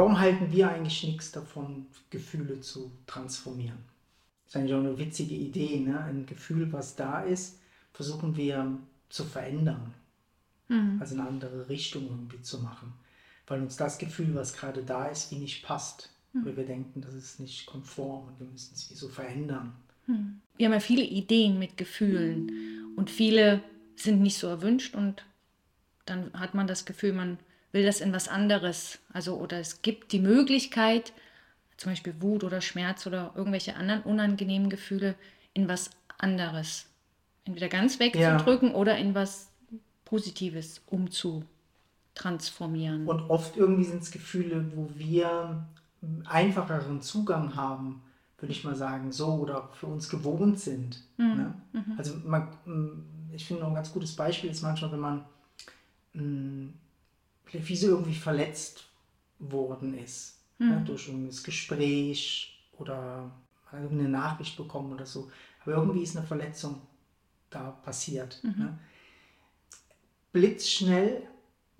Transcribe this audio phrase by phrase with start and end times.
[0.00, 3.76] warum halten wir eigentlich nichts davon, Gefühle zu transformieren?
[4.46, 6.00] Das ist eigentlich auch eine witzige Idee, ne?
[6.00, 7.58] Ein Gefühl, was da ist,
[7.92, 8.78] versuchen wir
[9.10, 9.92] zu verändern.
[10.68, 10.96] Mhm.
[10.98, 12.94] Also eine andere Richtung irgendwie zu machen.
[13.46, 16.10] Weil uns das Gefühl, was gerade da ist, wie nicht passt.
[16.32, 16.44] Mhm.
[16.44, 19.74] Oder wir denken, das ist nicht konform und wir müssen es wie so verändern.
[20.06, 20.40] Mhm.
[20.56, 22.50] Wir haben ja viele Ideen mit Gefühlen
[22.96, 23.62] und viele
[23.96, 25.26] sind nicht so erwünscht und
[26.06, 27.38] dann hat man das Gefühl, man
[27.72, 29.00] will das in was anderes.
[29.12, 31.12] Also, oder es gibt die Möglichkeit,
[31.76, 35.16] zum Beispiel Wut oder Schmerz oder irgendwelche anderen unangenehmen Gefühle,
[35.54, 36.86] in was anderes.
[37.44, 38.74] Entweder ganz wegzudrücken ja.
[38.74, 39.50] oder in was
[40.04, 43.06] Positives umzutransformieren.
[43.06, 45.66] Und oft irgendwie sind es Gefühle, wo wir
[46.24, 48.02] einfacheren Zugang haben,
[48.38, 51.04] würde ich mal sagen, so oder für uns gewohnt sind.
[51.18, 51.26] Mhm.
[51.26, 51.54] Ne?
[51.72, 51.94] Mhm.
[51.96, 52.48] Also man,
[53.32, 55.24] ich finde ein ganz gutes Beispiel ist manchmal, wenn man
[57.52, 58.84] wie so irgendwie verletzt
[59.38, 60.38] worden ist.
[60.58, 60.68] Mhm.
[60.68, 60.82] Ne?
[60.86, 63.30] Durch ein Gespräch oder
[63.72, 65.30] eine Nachricht bekommen oder so.
[65.62, 66.80] Aber irgendwie ist eine Verletzung
[67.50, 68.40] da passiert.
[68.42, 68.54] Mhm.
[68.58, 68.78] Ne?
[70.32, 71.22] Blitzschnell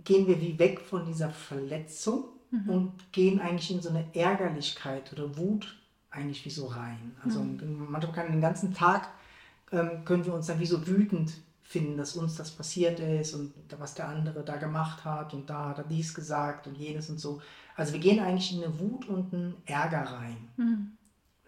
[0.03, 2.69] gehen wir wie weg von dieser Verletzung mhm.
[2.69, 5.77] und gehen eigentlich in so eine Ärgerlichkeit oder Wut
[6.11, 7.15] eigentlich wie so rein.
[7.25, 7.87] Also mhm.
[7.91, 9.09] manchmal kann den ganzen Tag
[9.73, 11.33] ähm, können wir uns dann wie so wütend
[11.71, 15.69] finden, dass uns das passiert ist und was der andere da gemacht hat und da
[15.69, 17.41] hat er dies gesagt und jenes und so.
[17.77, 20.91] Also wir gehen eigentlich in eine Wut und einen Ärger rein mhm.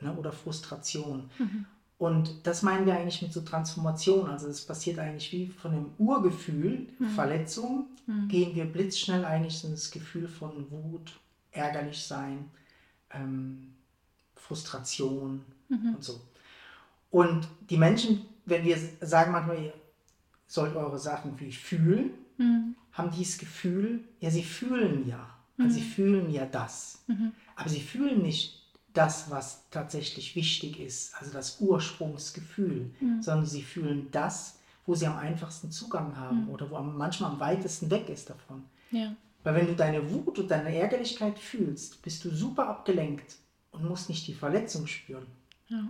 [0.01, 1.29] ne, oder Frustration.
[1.41, 1.67] Mhm.
[1.98, 4.31] Und das meinen wir eigentlich mit so Transformation.
[4.31, 7.09] Also es passiert eigentlich wie von einem Urgefühl, mhm.
[7.09, 8.29] Verletzung, mhm.
[8.29, 11.19] gehen wir blitzschnell eigentlich in das Gefühl von Wut,
[11.51, 12.48] ärgerlich sein,
[13.11, 13.73] ähm,
[14.36, 15.97] Frustration mhm.
[15.97, 16.20] und so.
[17.11, 19.73] Und die Menschen, wenn wir sagen manchmal,
[20.53, 22.77] sollt eure Sachen wie fühlen, mhm.
[22.92, 25.31] haben dieses Gefühl, ja, sie fühlen ja.
[25.56, 25.72] Also mhm.
[25.72, 27.05] sie fühlen ja das.
[27.07, 27.33] Mhm.
[27.57, 33.23] Aber sie fühlen nicht das, was tatsächlich wichtig ist, also das Ursprungsgefühl, mhm.
[33.23, 36.51] sondern sie fühlen das, wo sie am einfachsten Zugang haben mhm.
[36.51, 38.64] oder wo manchmal am weitesten weg ist davon.
[38.90, 39.17] Ja.
[39.45, 43.36] Weil wenn du deine Wut und deine Ärgerlichkeit fühlst, bist du super abgelenkt
[43.70, 45.27] und musst nicht die Verletzung spüren.
[45.69, 45.89] Ja.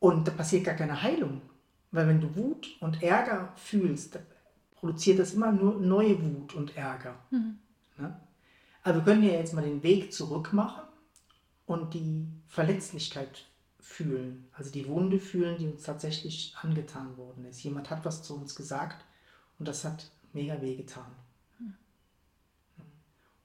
[0.00, 1.42] Und da passiert gar keine Heilung.
[1.90, 4.18] Weil wenn du Wut und Ärger fühlst,
[4.74, 7.18] produziert das immer nur neue Wut und Ärger.
[7.30, 7.58] Mhm.
[7.96, 8.20] Ne?
[8.82, 10.82] Aber wir können ja jetzt mal den Weg zurück machen
[11.66, 13.46] und die Verletzlichkeit
[13.80, 17.62] fühlen, also die Wunde fühlen, die uns tatsächlich angetan worden ist.
[17.62, 19.04] Jemand hat was zu uns gesagt
[19.58, 21.10] und das hat mega weh getan.
[21.58, 21.74] Mhm.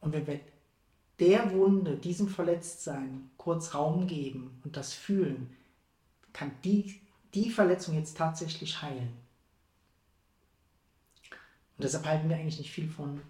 [0.01, 0.39] Und wenn wir
[1.19, 5.55] der Wunde, diesem Verletztsein kurz Raum geben und das fühlen,
[6.33, 6.99] kann die
[7.33, 9.13] die Verletzung jetzt tatsächlich heilen.
[11.77, 13.21] Und deshalb halten wir eigentlich nicht viel von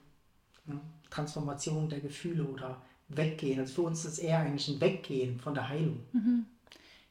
[0.66, 3.60] ne, Transformation der Gefühle oder Weggehen.
[3.60, 6.00] Also für uns ist es eher eigentlich ein Weggehen von der Heilung.
[6.12, 6.46] Mhm.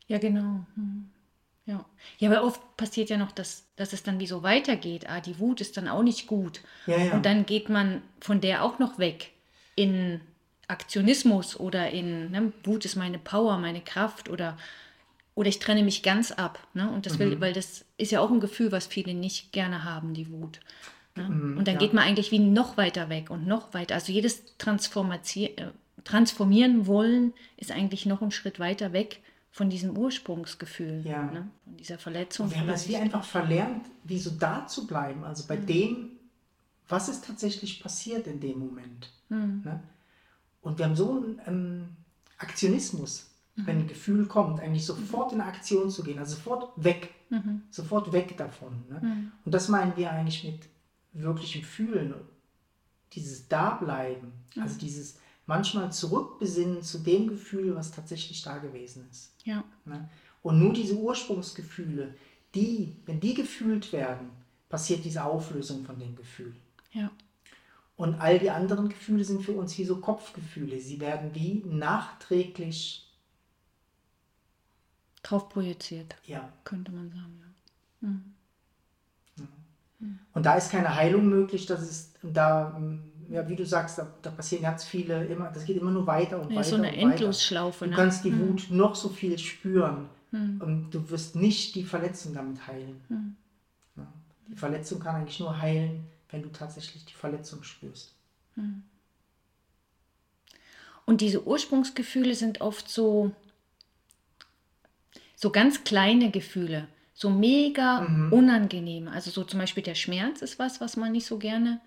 [0.09, 0.67] Ja, genau.
[0.77, 1.11] Mhm.
[1.65, 1.85] Ja.
[2.19, 5.09] ja, aber oft passiert ja noch, dass, dass es dann wie so weitergeht.
[5.09, 6.61] Ah, die Wut ist dann auch nicht gut.
[6.87, 7.15] Ja, ja.
[7.15, 9.31] Und dann geht man von der auch noch weg
[9.77, 10.21] in
[10.67, 14.59] Aktionismus oder in ne, Wut ist meine Power, meine Kraft oder
[15.35, 16.59] oder ich trenne mich ganz ab.
[16.75, 16.91] Ne?
[16.91, 17.41] Und das will, mhm.
[17.41, 20.61] weil das ist ja auch ein Gefühl, was viele nicht gerne haben, die Wut.
[21.17, 21.29] Ne?
[21.29, 21.81] Mhm, und dann ja.
[21.81, 23.95] geht man eigentlich wie noch weiter weg und noch weiter.
[23.95, 25.71] Also jedes äh,
[26.05, 29.21] Transformieren wollen ist eigentlich noch einen Schritt weiter weg
[29.51, 31.23] von diesem Ursprungsgefühl, ja.
[31.25, 31.49] ne?
[31.65, 32.47] von dieser Verletzung.
[32.47, 35.25] Und wir haben das wie einfach verlernt, wie so da zu bleiben.
[35.25, 35.67] Also bei mhm.
[35.67, 36.11] dem,
[36.89, 39.11] was ist tatsächlich passiert in dem Moment.
[39.29, 39.63] Mhm.
[39.65, 39.83] Ne?
[40.63, 41.89] Und wir haben so einen ähm,
[42.39, 43.67] Aktionismus mhm.
[43.67, 47.63] wenn ein Gefühl kommt, eigentlich sofort in Aktion zu gehen, also sofort weg, mhm.
[47.71, 48.85] sofort weg davon.
[48.89, 49.01] Ne?
[49.03, 49.33] Mhm.
[49.45, 50.69] Und das meinen wir eigentlich mit
[51.13, 52.15] wirklichem Fühlen,
[53.13, 59.35] dieses Dableiben, also dieses manchmal zurückbesinnen zu dem Gefühl, was tatsächlich da gewesen ist.
[59.45, 59.65] Ja.
[59.85, 60.09] Ne?
[60.43, 62.15] Und nur diese Ursprungsgefühle,
[62.55, 64.31] die, wenn die gefühlt werden,
[64.69, 66.55] passiert diese Auflösung von dem Gefühl.
[66.93, 67.11] Ja.
[67.97, 70.81] Und all die anderen Gefühle sind für uns wie so Kopfgefühle.
[70.81, 73.12] Sie werden wie nachträglich
[75.23, 76.17] drauf projiziert.
[76.27, 76.49] Ja.
[76.65, 78.09] Könnte man sagen, ja.
[78.09, 78.35] Mhm.
[79.99, 80.19] Mhm.
[80.35, 82.81] Und da ist keine Heilung möglich, das ist da,
[83.29, 86.41] ja, wie du sagst, da, da passieren ganz viele, immer, das geht immer nur weiter
[86.41, 86.69] und ja, weiter.
[86.69, 87.85] So eine Endlosschlaufe.
[87.85, 87.97] Du ne?
[87.97, 88.49] kannst die mhm.
[88.49, 90.61] Wut noch so viel spüren mhm.
[90.61, 93.01] und du wirst nicht die Verletzung damit heilen.
[93.09, 94.07] Ja.
[94.49, 98.15] Die Verletzung kann eigentlich nur heilen, wenn du tatsächlich die Verletzung spürst.
[101.07, 103.33] Und diese Ursprungsgefühle sind oft so,
[105.43, 108.33] so ganz kleine Gefühle, so mega mhm.
[108.33, 109.11] unangenehme.
[109.11, 111.81] Also so zum Beispiel der Schmerz ist was, was man nicht so gerne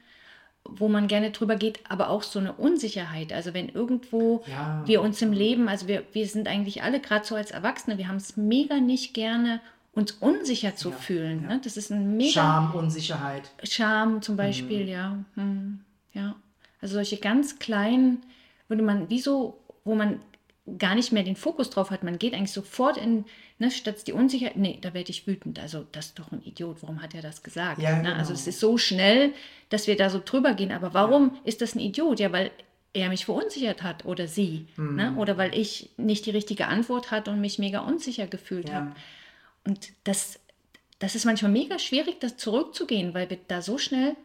[0.68, 3.32] wo man gerne drüber geht, aber auch so eine Unsicherheit.
[3.32, 4.82] Also wenn irgendwo ja.
[4.86, 8.08] wir uns im Leben, also wir, wir sind eigentlich alle gerade so als Erwachsene, wir
[8.08, 9.62] haben es mega nicht gerne,
[9.94, 11.44] uns unsicher zu ja, fühlen.
[11.44, 11.50] Ja.
[11.50, 11.62] Ne?
[11.64, 12.32] Das ist ein mega...
[12.32, 13.52] Scham, Unsicherheit.
[13.64, 14.90] Scham zum Beispiel, mhm.
[14.90, 15.18] ja.
[15.36, 15.80] Hm.
[16.14, 16.36] Ja.
[16.82, 18.24] Also solche ganz kleinen,
[18.68, 20.20] würde man, wieso, wo man
[20.80, 22.04] gar nicht mehr den Fokus drauf hat.
[22.04, 23.26] Man geht eigentlich sofort in,
[23.60, 25.60] ne, statt die Unsicherheit, nee, da werde ich wütend.
[25.60, 27.82] Also das ist doch ein Idiot, warum hat er das gesagt?
[27.82, 28.04] Ja, ne?
[28.04, 28.16] genau.
[28.16, 29.34] Also es ist so schnell,
[29.70, 30.72] dass wir da so drüber gehen.
[30.72, 31.42] Aber warum ja.
[31.46, 32.20] ist das ein Idiot?
[32.20, 32.52] Ja, weil
[32.94, 34.68] er mich verunsichert hat oder sie.
[34.78, 34.96] Mhm.
[34.96, 35.16] Ne?
[35.18, 38.76] Oder weil ich nicht die richtige Antwort hatte und mich mega unsicher gefühlt ja.
[38.76, 38.92] habe.
[39.66, 40.40] Und das,
[41.00, 44.16] das ist manchmal mega schwierig, das zurückzugehen, weil wir da so schnell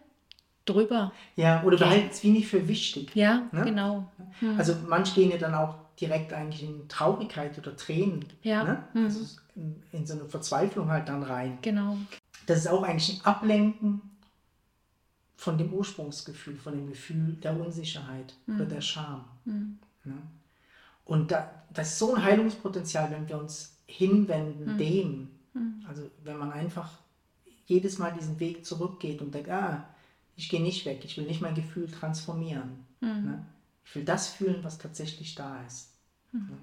[0.67, 1.13] drüber.
[1.37, 3.11] Ja, oder wir halten es wie nicht für wichtig.
[3.15, 3.65] Ja, ne?
[3.65, 4.11] genau.
[4.39, 4.59] Hm.
[4.59, 8.25] Also manche gehen ja dann auch direkt eigentlich in Traurigkeit oder Tränen.
[8.43, 8.65] Ja.
[8.65, 8.85] Ne?
[8.95, 9.05] Mhm.
[9.05, 9.21] Also
[9.57, 11.59] in, in, so eine Verzweiflung halt dann rein.
[11.63, 11.97] Genau.
[12.47, 14.01] Das ist auch eigentlich ein Ablenken
[15.37, 18.57] von dem Ursprungsgefühl, von dem Gefühl der Unsicherheit mhm.
[18.57, 19.25] oder der Scham.
[19.45, 19.79] Mhm.
[20.05, 20.17] Ne?
[21.05, 24.79] Und da, das ist so ein Heilungspotenzial, wenn wir uns hinwenden mhm.
[24.79, 25.29] dem.
[25.55, 25.85] Mhm.
[25.89, 26.91] Also wenn man einfach
[27.67, 29.87] jedes Mal diesen Weg zurückgeht und denkt, ah,
[30.37, 32.85] ich gehe nicht weg, ich will nicht mein Gefühl transformieren.
[33.01, 33.09] Mhm.
[33.09, 33.47] Ne?
[33.85, 35.90] Ich will das fühlen, was tatsächlich da ist.
[36.33, 36.59] Mhm.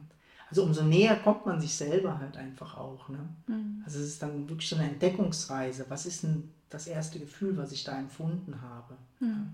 [0.49, 3.09] Also umso näher kommt man sich selber halt einfach auch.
[3.09, 3.19] Ne?
[3.47, 3.81] Mhm.
[3.85, 5.85] Also es ist dann wirklich so eine Entdeckungsreise.
[5.89, 8.95] Was ist denn das erste Gefühl, was ich da empfunden habe?
[9.19, 9.53] Mhm.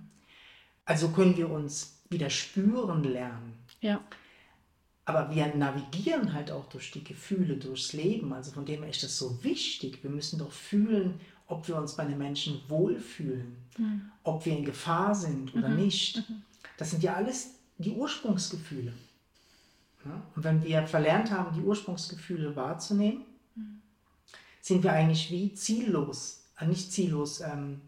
[0.85, 3.53] Also können wir uns wieder spüren lernen.
[3.81, 4.01] Ja.
[5.05, 8.31] Aber wir navigieren halt auch durch die Gefühle, durchs Leben.
[8.31, 10.03] Also von dem her ist das so wichtig.
[10.03, 14.11] Wir müssen doch fühlen, ob wir uns bei den Menschen wohlfühlen, mhm.
[14.23, 15.75] ob wir in Gefahr sind oder mhm.
[15.77, 16.17] nicht.
[16.17, 16.43] Mhm.
[16.77, 18.93] Das sind ja alles die Ursprungsgefühle.
[20.05, 20.21] Ja?
[20.35, 23.25] Und wenn wir verlernt haben, die Ursprungsgefühle wahrzunehmen,
[24.63, 27.41] sind wir eigentlich wie ziellos, äh, nicht ziellos.
[27.41, 27.81] Ähm,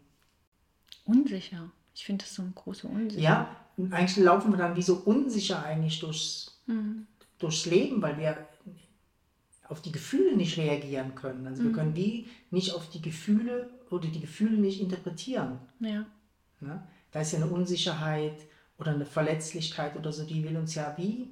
[1.04, 1.70] unsicher.
[1.94, 3.18] Ich finde das so eine große Unsicherheit.
[3.22, 3.56] Ja,
[3.90, 7.06] eigentlich laufen wir dann wie so unsicher eigentlich durchs, mhm.
[7.38, 8.46] durchs Leben, weil wir
[9.68, 11.46] auf die Gefühle nicht reagieren können.
[11.46, 11.66] Also mhm.
[11.68, 15.58] wir können wie nicht auf die Gefühle oder die Gefühle nicht interpretieren.
[15.80, 16.04] Ja.
[16.60, 16.86] ja?
[17.10, 18.36] Da ist ja eine Unsicherheit
[18.78, 21.30] oder eine Verletzlichkeit oder so, die will uns ja wie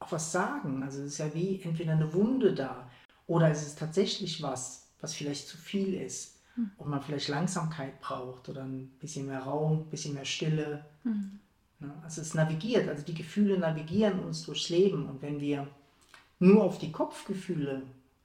[0.00, 0.82] auch was sagen.
[0.82, 2.88] Also es ist ja wie entweder eine Wunde da
[3.26, 6.70] oder es ist tatsächlich was, was vielleicht zu viel ist mhm.
[6.78, 10.84] und man vielleicht Langsamkeit braucht oder ein bisschen mehr Raum, ein bisschen mehr Stille.
[11.04, 11.40] Mhm.
[12.02, 15.66] Also es navigiert, also die Gefühle navigieren uns durchs Leben und wenn wir
[16.38, 17.82] nur auf die Kopfgefühle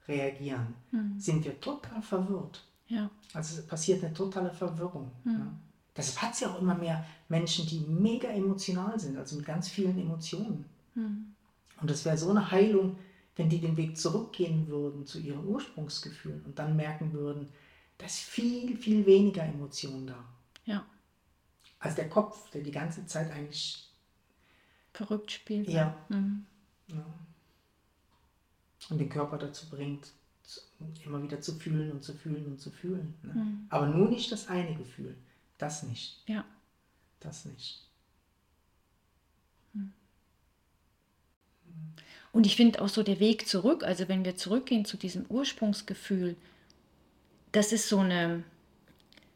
[0.08, 1.18] reagieren, mhm.
[1.18, 2.64] sind wir total verwirrt.
[2.88, 3.10] Ja.
[3.34, 5.10] Also es passiert eine totale Verwirrung.
[5.24, 5.46] Ja.
[5.96, 9.68] Deshalb hat es ja auch immer mehr Menschen, die mega emotional sind, also mit ganz
[9.68, 10.64] vielen Emotionen.
[10.94, 11.29] Mhm.
[11.80, 12.98] Und das wäre so eine Heilung,
[13.36, 17.48] wenn die den Weg zurückgehen würden zu ihren Ursprungsgefühlen und dann merken würden,
[17.98, 20.24] da ist viel, viel weniger Emotion da.
[20.64, 20.84] Ja.
[21.78, 23.90] Als der Kopf, der die ganze Zeit eigentlich
[24.92, 25.68] verrückt spielt.
[25.68, 25.96] Ja.
[26.08, 26.44] Mhm.
[26.88, 27.04] ja
[28.88, 30.12] und den Körper dazu bringt,
[31.04, 33.14] immer wieder zu fühlen und zu fühlen und zu fühlen.
[33.22, 33.34] Ne?
[33.34, 33.66] Mhm.
[33.68, 35.16] Aber nur nicht das eine Gefühl.
[35.58, 36.22] Das nicht.
[36.26, 36.44] Ja.
[37.20, 37.86] Das nicht.
[42.32, 46.36] Und ich finde auch so der Weg zurück, also wenn wir zurückgehen zu diesem Ursprungsgefühl,
[47.52, 48.44] das ist so eine,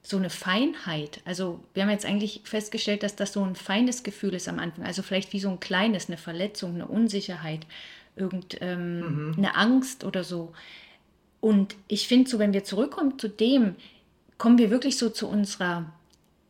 [0.03, 1.21] so eine Feinheit.
[1.25, 4.85] Also wir haben jetzt eigentlich festgestellt, dass das so ein feines Gefühl ist am Anfang.
[4.85, 7.67] Also vielleicht wie so ein kleines, eine Verletzung, eine Unsicherheit
[8.17, 9.45] irgendeine ähm, mhm.
[9.45, 10.53] Angst oder so.
[11.41, 13.75] Und ich finde so, wenn wir zurückkommen zu dem,
[14.39, 15.93] kommen wir wirklich so zu unserer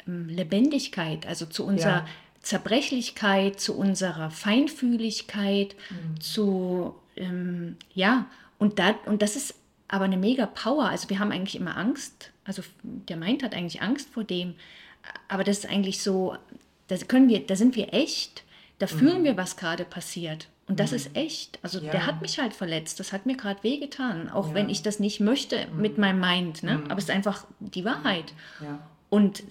[0.06, 2.06] ähm, Lebendigkeit, also zu unserer ja.
[2.44, 6.20] Zerbrechlichkeit, zu unserer Feinfühligkeit, mhm.
[6.20, 8.26] zu, ähm, ja,
[8.58, 9.54] und, da, und das ist
[9.88, 10.88] aber eine mega Power.
[10.88, 14.54] Also wir haben eigentlich immer Angst, also der Mind hat eigentlich Angst vor dem,
[15.28, 16.36] aber das ist eigentlich so,
[16.88, 18.44] da können wir, da sind wir echt,
[18.78, 19.24] da fühlen mhm.
[19.24, 20.48] wir, was gerade passiert.
[20.66, 20.96] Und das mhm.
[20.96, 21.58] ist echt.
[21.62, 21.90] Also ja.
[21.90, 22.98] der hat mich halt verletzt.
[22.98, 24.30] Das hat mir gerade wehgetan.
[24.30, 24.54] Auch ja.
[24.54, 25.80] wenn ich das nicht möchte mhm.
[25.80, 26.62] mit meinem Mind.
[26.62, 26.78] Ne?
[26.78, 26.84] Mhm.
[26.90, 28.32] Aber es ist einfach die Wahrheit.
[28.62, 28.78] Ja.
[29.14, 29.44] Und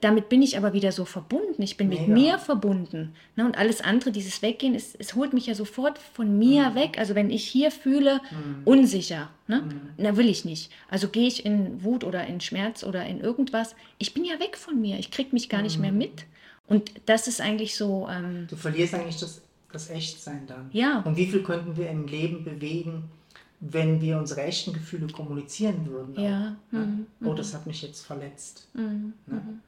[0.00, 1.62] damit bin ich aber wieder so verbunden.
[1.62, 2.00] Ich bin Mega.
[2.00, 3.14] mit mir verbunden.
[3.36, 3.46] Ne?
[3.46, 6.74] Und alles andere, dieses Weggehen, es, es holt mich ja sofort von mir mhm.
[6.74, 6.98] weg.
[6.98, 8.62] Also wenn ich hier fühle, mhm.
[8.64, 9.62] unsicher, ne?
[9.62, 9.80] Mhm.
[9.96, 10.72] na will ich nicht.
[10.88, 13.76] Also gehe ich in Wut oder in Schmerz oder in irgendwas.
[13.98, 14.98] Ich bin ja weg von mir.
[14.98, 16.24] Ich kriege mich gar nicht mehr mit.
[16.66, 18.08] Und das ist eigentlich so.
[18.10, 19.40] Ähm, du verlierst eigentlich das
[19.72, 20.70] das Echtsein dann.
[20.72, 21.00] Ja.
[21.00, 23.04] Und wie viel könnten wir im Leben bewegen,
[23.60, 26.14] wenn wir unsere echten Gefühle kommunizieren würden?
[26.20, 26.56] Ja.
[26.70, 27.06] Ne?
[27.20, 27.26] Mhm.
[27.26, 28.68] Oh, das hat mich jetzt verletzt.
[28.74, 29.14] Mhm.
[29.26, 29.34] Ne?
[29.34, 29.60] Mhm.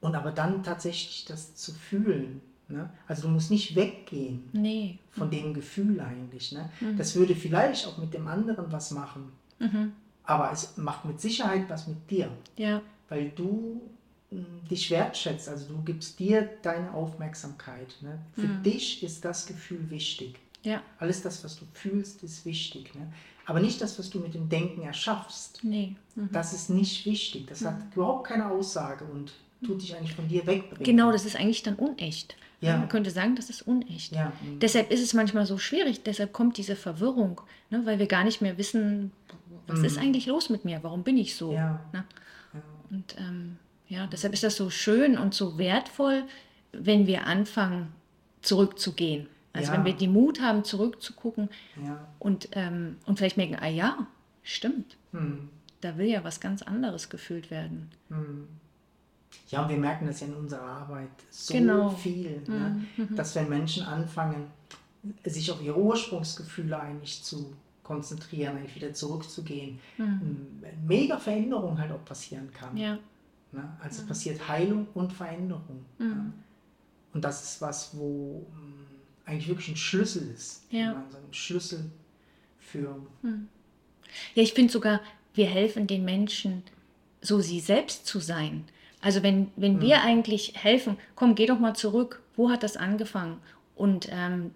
[0.00, 2.40] Und aber dann tatsächlich das zu fühlen.
[2.68, 2.88] Ne?
[3.06, 4.98] Also du musst nicht weggehen nee.
[5.10, 5.32] von mhm.
[5.32, 6.52] dem Gefühl eigentlich.
[6.52, 6.70] Ne?
[6.80, 6.96] Mhm.
[6.96, 9.32] Das würde vielleicht auch mit dem anderen was machen.
[9.58, 9.92] Mhm.
[10.24, 12.30] Aber es macht mit Sicherheit was mit dir.
[12.56, 12.80] Ja.
[13.08, 13.80] Weil du
[14.70, 15.48] dich wertschätzt.
[15.48, 17.96] Also du gibst dir deine Aufmerksamkeit.
[18.00, 18.18] Ne?
[18.34, 18.62] Für mhm.
[18.62, 20.38] dich ist das Gefühl wichtig.
[20.62, 20.82] Ja.
[20.98, 22.94] Alles das, was du fühlst, ist wichtig.
[22.94, 23.12] Ne?
[23.46, 25.60] Aber nicht das, was du mit dem Denken erschaffst.
[25.62, 25.96] Nee.
[26.14, 26.28] Mhm.
[26.32, 27.46] Das ist nicht wichtig.
[27.48, 27.66] Das mhm.
[27.66, 29.32] hat überhaupt keine Aussage und
[29.64, 30.84] tut dich eigentlich von dir wegbringen.
[30.84, 32.36] Genau, das ist eigentlich dann unecht.
[32.60, 32.76] Ja.
[32.76, 34.12] Man könnte sagen, das ist unecht.
[34.14, 34.32] Ja.
[34.42, 34.58] Mhm.
[34.58, 37.40] Deshalb ist es manchmal so schwierig, deshalb kommt diese Verwirrung,
[37.70, 37.84] ne?
[37.86, 39.12] weil wir gar nicht mehr wissen,
[39.66, 39.84] was mhm.
[39.86, 41.52] ist eigentlich los mit mir, warum bin ich so.
[41.52, 41.80] Ja.
[41.92, 42.04] Ne?
[42.52, 42.60] ja.
[42.90, 43.56] Und ähm,
[43.88, 46.24] ja, deshalb ist das so schön und so wertvoll,
[46.72, 47.92] wenn wir anfangen,
[48.42, 49.26] zurückzugehen.
[49.52, 49.78] Also ja.
[49.78, 51.48] wenn wir den Mut haben, zurückzugucken
[51.84, 52.06] ja.
[52.18, 54.06] und, ähm, und vielleicht merken, ah ja,
[54.42, 54.96] stimmt.
[55.12, 55.48] Hm.
[55.80, 57.90] Da will ja was ganz anderes gefühlt werden.
[58.08, 58.46] Hm.
[59.48, 61.90] Ja, und wir merken das ja in unserer Arbeit so genau.
[61.90, 62.84] viel, ne?
[62.96, 63.16] mhm.
[63.16, 64.46] dass wenn Menschen anfangen,
[65.24, 67.52] sich auf ihre Ursprungsgefühle eigentlich zu
[67.82, 70.62] konzentrieren, eigentlich wieder zurückzugehen, mhm.
[70.86, 72.76] mega Veränderung halt auch passieren kann.
[72.76, 72.98] Ja.
[73.52, 73.76] Ne?
[73.82, 74.08] Also mhm.
[74.08, 75.84] passiert Heilung und Veränderung.
[75.98, 76.32] Ne?
[77.12, 78.46] Und das ist was, wo
[79.30, 80.64] eigentlich wirklich ein Schlüssel ist.
[80.70, 80.92] Ja.
[80.92, 81.90] Ein Schlüssel
[82.58, 82.96] für.
[83.22, 83.48] Mhm.
[84.34, 85.00] Ja, ich finde sogar,
[85.34, 86.62] wir helfen den Menschen,
[87.22, 88.64] so sie selbst zu sein.
[89.00, 89.82] Also wenn, wenn mhm.
[89.82, 93.38] wir eigentlich helfen, komm, geh doch mal zurück, wo hat das angefangen?
[93.76, 94.50] Und ähm,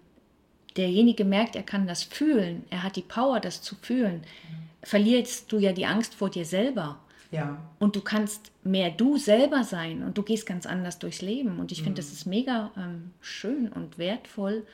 [0.75, 4.69] derjenige merkt, er kann das fühlen, er hat die Power, das zu fühlen, mhm.
[4.83, 6.99] verlierst du ja die Angst vor dir selber.
[7.31, 7.57] Ja.
[7.79, 11.59] Und du kannst mehr du selber sein und du gehst ganz anders durchs Leben.
[11.59, 12.05] Und ich finde, mhm.
[12.05, 14.65] das ist mega ähm, schön und wertvoll,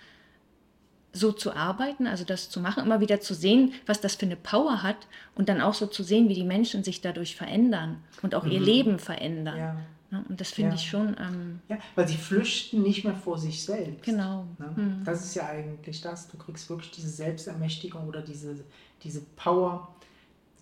[1.14, 4.38] so zu arbeiten, also das zu machen, immer wieder zu sehen, was das für eine
[4.38, 8.34] Power hat und dann auch so zu sehen, wie die Menschen sich dadurch verändern und
[8.34, 8.52] auch mhm.
[8.52, 9.58] ihr Leben verändern.
[9.58, 9.78] Ja.
[10.12, 10.76] Ja, und das finde ja.
[10.76, 11.16] ich schon.
[11.20, 14.04] Ähm, ja, weil sie flüchten nicht mehr vor sich selbst.
[14.04, 14.46] Genau.
[14.60, 14.74] Ne?
[14.76, 15.04] Mhm.
[15.06, 16.28] Das ist ja eigentlich das.
[16.28, 18.56] Du kriegst wirklich diese Selbstermächtigung oder diese,
[19.04, 19.96] diese Power,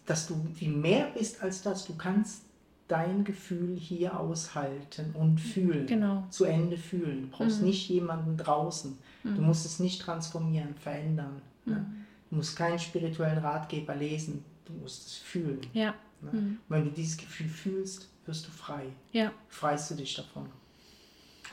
[0.09, 1.85] dass du wie mehr bist als das.
[1.85, 2.41] Du kannst
[2.87, 5.85] dein Gefühl hier aushalten und fühlen.
[5.85, 6.25] Genau.
[6.31, 7.29] Zu Ende fühlen.
[7.29, 7.67] Du brauchst mhm.
[7.67, 8.97] nicht jemanden draußen.
[9.23, 9.35] Mhm.
[9.35, 11.41] Du musst es nicht transformieren, verändern.
[11.65, 11.75] Ne?
[11.75, 11.81] Mhm.
[11.81, 11.85] Ne?
[12.31, 14.43] Du musst keinen spirituellen Ratgeber lesen.
[14.65, 15.61] Du musst es fühlen.
[15.73, 15.93] Ja.
[16.21, 16.31] Ne?
[16.31, 16.57] Mhm.
[16.67, 18.87] wenn du dieses Gefühl fühlst, wirst du frei.
[19.11, 19.31] Ja.
[19.47, 20.47] Freist du dich davon.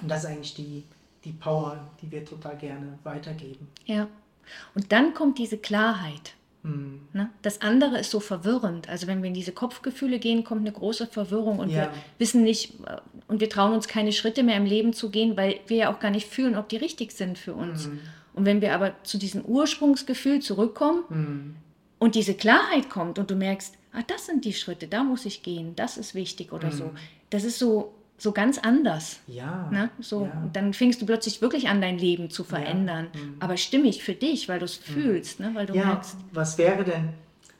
[0.01, 0.85] Und das ist eigentlich die,
[1.25, 3.69] die Power, die wir total gerne weitergeben.
[3.85, 4.09] Ja.
[4.75, 6.36] Und dann kommt diese Klarheit.
[6.67, 7.01] Mhm.
[7.13, 7.31] Ne?
[7.43, 8.89] Das andere ist so verwirrend.
[8.89, 11.77] Also wenn wir in diese Kopfgefühle gehen, kommt eine große Verwirrung und ja.
[11.77, 12.97] wir wissen nicht äh,
[13.29, 16.01] und wir trauen uns keine Schritte mehr im Leben zu gehen, weil wir ja auch
[16.01, 17.87] gar nicht fühlen, ob die richtig sind für uns.
[17.87, 18.01] Mhm.
[18.35, 21.57] Und wenn wir aber zu diesem Ursprungsgefühl zurückkommen mhm.
[21.99, 25.43] und diese Klarheit kommt und du merkst, ah, das sind die Schritte, da muss ich
[25.43, 26.85] gehen, das ist wichtig oder so.
[26.85, 26.97] Mhm.
[27.31, 29.21] Das ist so so ganz anders.
[29.27, 29.69] Ja.
[29.71, 29.91] Ne?
[30.01, 30.49] So, ja.
[30.53, 33.09] Dann fängst du plötzlich wirklich an, dein Leben zu verändern.
[33.13, 33.21] Ja.
[33.21, 33.37] Mhm.
[33.41, 34.93] Aber stimmig für dich, weil du es mhm.
[34.93, 35.51] fühlst, ne?
[35.55, 36.17] weil du ja, merkst.
[36.33, 37.11] Was wäre denn,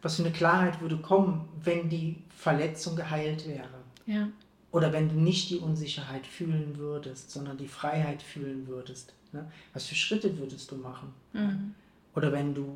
[0.03, 3.69] was für eine Klarheit würde kommen, wenn die Verletzung geheilt wäre?
[4.07, 4.29] Ja.
[4.73, 9.15] Oder wenn du nicht die Unsicherheit fühlen würdest, sondern die Freiheit fühlen würdest.
[9.33, 9.51] Ne?
[9.73, 11.13] Was für Schritte würdest du machen?
[11.33, 11.75] Mhm.
[12.15, 12.75] Oder wenn du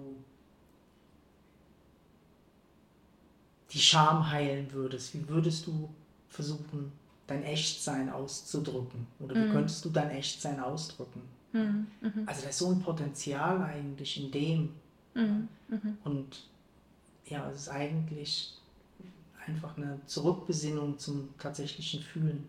[3.72, 5.88] die Scham heilen würdest, wie würdest du
[6.28, 6.92] versuchen,
[7.30, 9.06] dein Echtsein auszudrücken?
[9.20, 9.52] Oder wie mhm.
[9.52, 11.22] könntest du dein Echtsein ausdrücken?
[11.52, 11.86] Mhm.
[12.00, 12.22] Mhm.
[12.26, 14.68] Also da ist so ein Potenzial eigentlich in dem.
[15.14, 15.48] Mhm.
[15.68, 15.98] Mhm.
[16.04, 16.48] Und
[17.26, 18.58] ja, es ist eigentlich
[19.46, 22.48] einfach eine Zurückbesinnung zum tatsächlichen Fühlen.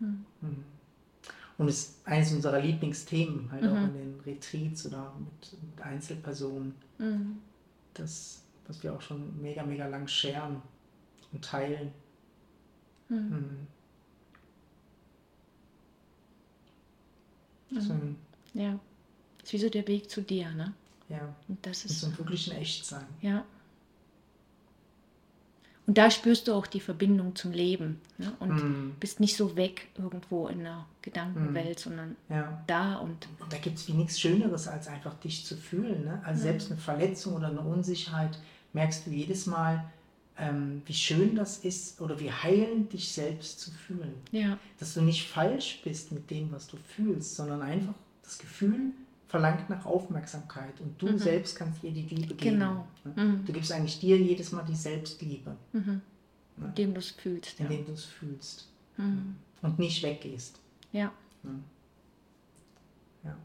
[0.00, 0.24] Mhm.
[1.58, 6.74] Und es ist eines unserer Lieblingsthemen, halt auch in den Retreats oder mit, mit Einzelpersonen.
[7.94, 10.60] Das, was wir auch schon mega, mega lang scheren
[11.32, 11.92] und teilen.
[13.12, 13.66] Mhm.
[18.54, 18.78] Ja.
[19.38, 20.72] Das ist wie so der Weg zu dir, ne?
[21.08, 21.34] Ja.
[21.48, 22.02] Und das ist.
[22.04, 23.06] Und wirklich ein Echtsein.
[23.20, 23.44] Ja.
[25.86, 28.00] Und da spürst du auch die Verbindung zum Leben.
[28.16, 28.32] Ne?
[28.38, 28.96] Und mm.
[29.00, 31.82] bist nicht so weg irgendwo in der Gedankenwelt, mm.
[31.82, 32.62] sondern ja.
[32.68, 33.26] da und.
[33.40, 36.04] Und da gibt es wie nichts Schöneres, als einfach dich zu fühlen.
[36.04, 36.22] Ne?
[36.24, 36.42] Also mm.
[36.44, 38.38] selbst eine Verletzung oder eine Unsicherheit
[38.72, 39.84] merkst du jedes Mal,
[40.38, 44.14] ähm, wie schön das ist oder wie heilend dich selbst zu fühlen.
[44.30, 44.58] Ja.
[44.78, 48.92] Dass du nicht falsch bist mit dem, was du fühlst, sondern einfach das Gefühl
[49.28, 51.18] verlangt nach Aufmerksamkeit und du mhm.
[51.18, 52.58] selbst kannst dir die Liebe geben.
[52.58, 52.86] Genau.
[53.04, 53.44] Mhm.
[53.46, 55.56] Du gibst eigentlich dir jedes Mal die Selbstliebe.
[55.72, 56.02] Mhm.
[56.58, 57.58] Indem du es fühlst.
[57.58, 57.84] Indem ja.
[57.86, 58.68] du es fühlst.
[58.96, 59.36] Mhm.
[59.62, 60.60] Und nicht weggehst.
[60.92, 61.12] Ja.
[63.24, 63.36] Ja.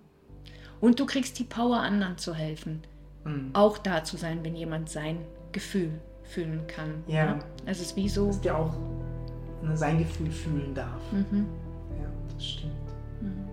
[0.82, 2.82] Und du kriegst die Power, anderen zu helfen.
[3.24, 3.52] Mhm.
[3.54, 5.20] Auch da zu sein, wenn jemand sein
[5.52, 7.04] Gefühl fühlen kann.
[7.08, 7.36] Ja.
[7.36, 7.40] Ne?
[7.66, 8.28] Also es ist wie so.
[8.28, 8.74] Dass der auch
[9.62, 11.02] ne, sein Gefühl fühlen darf.
[11.12, 11.48] Mhm.
[12.00, 12.74] Ja, das stimmt.
[13.22, 13.48] Mhm.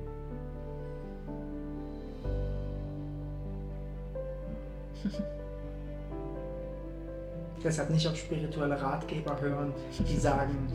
[7.62, 9.72] Deshalb nicht auf spirituelle Ratgeber hören,
[10.06, 10.68] die sagen,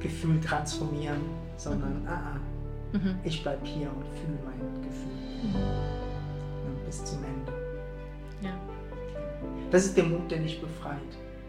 [0.00, 1.20] Gefühl transformieren,
[1.56, 2.08] sondern mhm.
[2.08, 3.18] ah, ah, mhm.
[3.24, 5.06] ich bleibe hier und fühle mein Gefühl.
[5.42, 6.84] Mhm.
[6.84, 7.55] Bis zum Ende.
[9.66, 9.72] Ja.
[9.72, 10.96] Das ist der Mut, der dich befreit,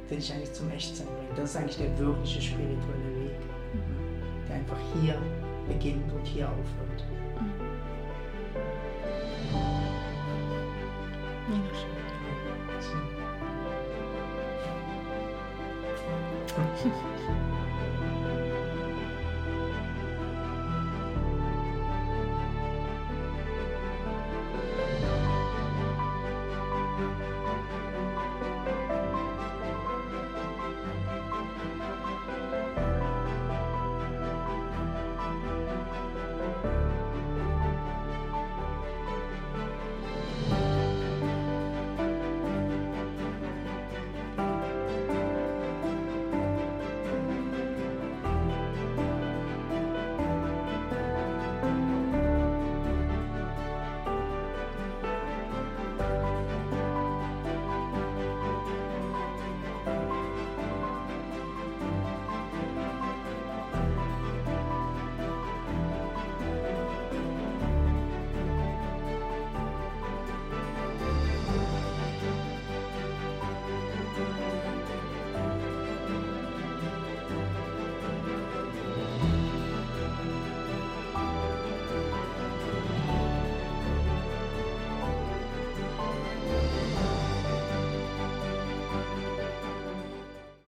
[0.10, 1.38] der dich eigentlich zum Echtsein bringt.
[1.38, 3.40] Das ist eigentlich der wirkliche spirituelle Weg,
[3.74, 4.48] mhm.
[4.48, 5.22] der einfach hier
[5.68, 7.06] beginnt und hier aufhört.
[11.50, 11.98] Mega schön.